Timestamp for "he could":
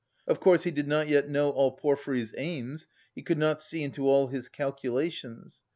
3.13-3.37